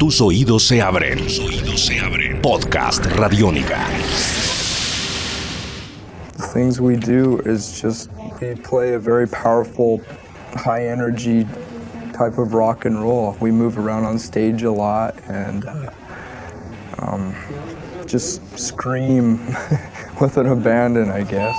[0.00, 1.18] Tus oídos se abren.
[1.18, 2.40] Tus oídos se abren.
[2.40, 3.86] Podcast Radiónica.
[6.38, 8.08] The things we do is just
[8.40, 10.00] we play a very powerful,
[10.54, 11.46] high energy
[12.14, 13.36] type of rock and roll.
[13.42, 15.90] We move around on stage a lot and uh,
[17.00, 17.34] um,
[18.06, 19.38] just scream
[20.18, 21.54] with an abandon, I guess.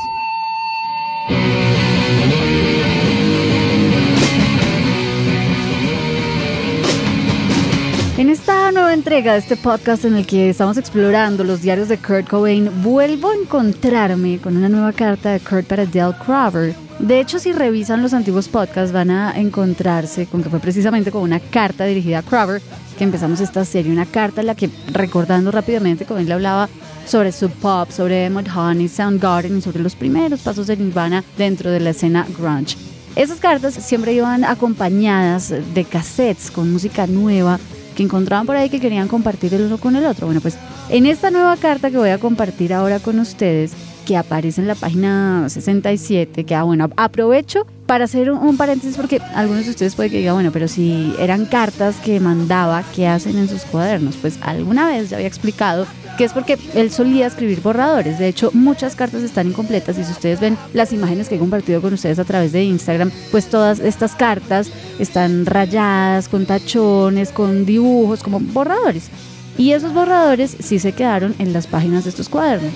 [8.92, 12.70] Nueva entrega de este podcast en el que estamos explorando los diarios de Kurt Cobain,
[12.84, 16.76] vuelvo a encontrarme con una nueva carta de Kurt para Dale Crover.
[17.00, 21.22] De hecho, si revisan los antiguos podcasts van a encontrarse con que fue precisamente con
[21.22, 22.62] una carta dirigida a Crover
[22.98, 26.68] que empezamos esta serie, una carta en la que, recordando rápidamente, Cobain le hablaba
[27.06, 31.80] sobre su pop, sobre Mudhoney, Soundgarden y sobre los primeros pasos de Nirvana dentro de
[31.80, 32.76] la escena grunge.
[33.16, 37.58] Esas cartas siempre iban acompañadas de cassettes con música nueva
[37.96, 40.28] que encontraban por ahí que querían compartir el uno con el otro.
[40.28, 40.58] Bueno, pues
[40.90, 43.74] en esta nueva carta que voy a compartir ahora con ustedes,
[44.06, 49.20] que aparece en la página 67, que ah, bueno, aprovecho para hacer un, paréntesis porque
[49.36, 53.38] algunos de ustedes pueden que digan, bueno, pero si eran cartas que mandaba, ¿qué hacen
[53.38, 54.16] en sus cuadernos?
[54.16, 55.86] Pues alguna vez ya había explicado
[56.18, 58.20] que es porque él solía escribir borradores.
[58.20, 61.82] De hecho, muchas cartas están incompletas y si ustedes ven las imágenes que he compartido
[61.82, 67.66] con ustedes a través de Instagram, pues todas estas cartas están rayadas, con tachones, con
[67.66, 69.10] dibujos, como borradores.
[69.58, 72.74] Y esos borradores sí se quedaron en las páginas de estos cuadernos.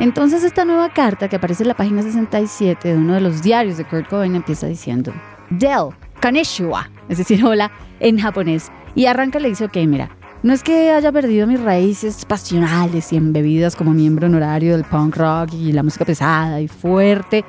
[0.00, 3.76] Entonces esta nueva carta que aparece en la página 67 de uno de los diarios
[3.76, 5.12] de Kurt Cobain empieza diciendo
[5.58, 8.70] Del, Kaneshiwa, es decir, hola en japonés.
[8.94, 10.10] Y arranca le dice, ok, mira,
[10.42, 15.16] no es que haya perdido mis raíces pasionales y embebidas como miembro honorario del punk
[15.16, 17.44] rock y la música pesada y fuerte,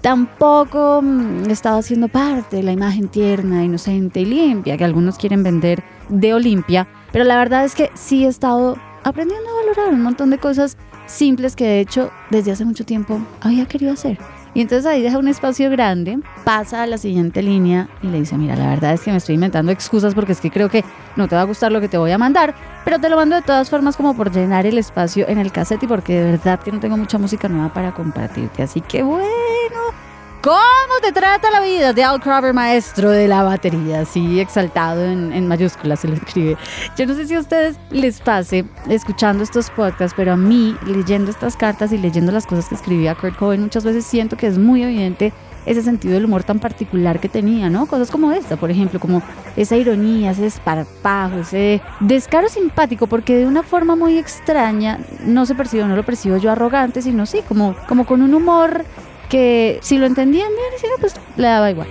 [0.00, 5.18] tampoco mm, he estado haciendo parte de la imagen tierna, inocente y limpia que algunos
[5.18, 9.92] quieren vender de Olimpia, pero la verdad es que sí he estado aprendiendo a valorar
[9.92, 10.76] un montón de cosas
[11.06, 14.18] simples que de hecho desde hace mucho tiempo había querido hacer.
[14.54, 18.36] Y entonces ahí deja un espacio grande, pasa a la siguiente línea y le dice,
[18.36, 20.84] mira, la verdad es que me estoy inventando excusas porque es que creo que
[21.16, 22.54] no te va a gustar lo que te voy a mandar,
[22.84, 25.82] pero te lo mando de todas formas como por llenar el espacio en el cassette
[25.82, 28.62] y porque de verdad que no tengo mucha música nueva para compartirte.
[28.62, 29.26] Así que bueno,
[30.42, 31.92] ¿Cómo te trata la vida?
[31.92, 36.56] De Al Crover, maestro de la batería, así exaltado en, mayúsculas se lo escribe.
[36.96, 41.32] Yo no sé si a ustedes les pase escuchando estos podcasts, pero a mí, leyendo
[41.32, 44.58] estas cartas y leyendo las cosas que escribía Kurt Cobain, muchas veces siento que es
[44.58, 45.32] muy evidente
[45.66, 47.86] ese sentido del humor tan particular que tenía, ¿no?
[47.86, 49.22] Cosas como esta, por ejemplo, como
[49.56, 55.56] esa ironía, ese esparpajo, ese descaro simpático, porque de una forma muy extraña no se
[55.56, 58.84] percibe, no lo percibo yo arrogante, sino sí, como, como con un humor
[59.28, 61.88] que si lo entendían bien, no, pues le daba igual.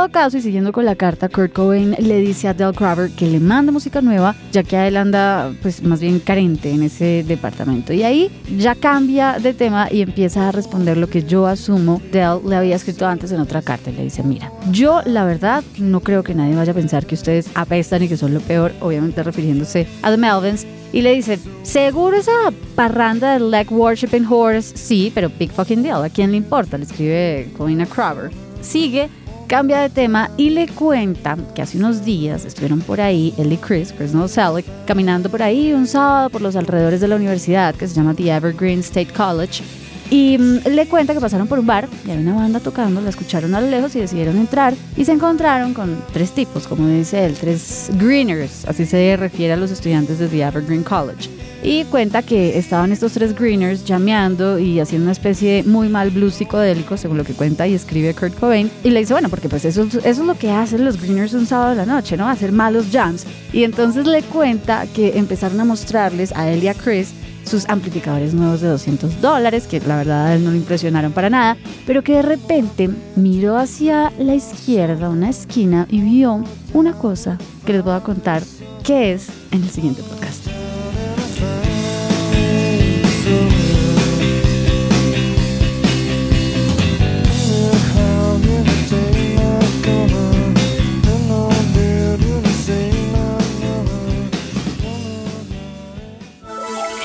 [0.00, 3.26] Todo caso, y siguiendo con la carta, Kurt Cobain le dice a Del Craver que
[3.26, 7.92] le manda música nueva, ya que él anda pues más bien carente en ese departamento.
[7.92, 12.38] Y ahí ya cambia de tema y empieza a responder lo que yo asumo Del
[12.48, 13.90] le había escrito antes en otra carta.
[13.90, 17.14] Y le dice, mira, yo la verdad no creo que nadie vaya a pensar que
[17.14, 20.66] ustedes apestan y que son lo peor, obviamente refiriéndose a The Melvins.
[20.94, 22.32] Y le dice, seguro esa
[22.74, 26.78] parranda de leg worshiping horse, sí, pero big fucking deal, ¿a quién le importa?
[26.78, 28.30] Le escribe Cobain a Craver.
[28.62, 29.08] Sigue
[29.50, 33.56] cambia de tema y le cuenta que hace unos días estuvieron por ahí él y
[33.56, 37.88] Chris, Chris Novoselic, caminando por ahí un sábado por los alrededores de la universidad que
[37.88, 39.64] se llama The Evergreen State College.
[40.10, 43.10] Y mm, le cuenta que pasaron por un bar y hay una banda tocando, la
[43.10, 47.24] escucharon a lo lejos y decidieron entrar y se encontraron con tres tipos, como dice
[47.24, 51.30] él, tres greeners, así se refiere a los estudiantes de The Evergreen College
[51.62, 56.10] y cuenta que estaban estos tres greeners llameando y haciendo una especie de muy mal
[56.10, 58.70] blues psicodélico, según lo que cuenta y escribe Kurt Cobain.
[58.82, 61.46] Y le dice, bueno, porque pues eso, eso es lo que hacen los greeners un
[61.46, 62.28] sábado de la noche, ¿no?
[62.28, 63.26] Hacer malos jams.
[63.52, 67.12] Y entonces le cuenta que empezaron a mostrarles a él y a Chris
[67.44, 71.30] sus amplificadores nuevos de 200 dólares, que la verdad a él no le impresionaron para
[71.30, 71.56] nada,
[71.86, 77.72] pero que de repente miró hacia la izquierda, una esquina, y vio una cosa que
[77.72, 78.42] les voy a contar
[78.84, 80.39] que es en el siguiente podcast.